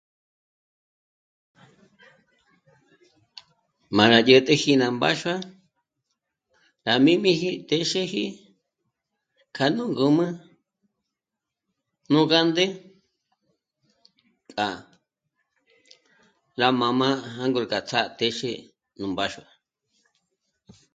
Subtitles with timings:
[3.95, 5.35] M'a dyá rá 'ä̀t'äji ná mbáxua
[6.85, 8.25] rá jmī́jmīji téxeji
[9.55, 10.27] k'a nú ngǔm'ü
[12.11, 12.65] nú gánde
[14.51, 14.67] k'a
[16.59, 18.51] rá mā́jmā jângor gá ts'á'a téxe
[18.99, 19.47] nú mbáxua